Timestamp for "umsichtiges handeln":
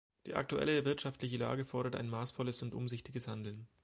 2.73-3.67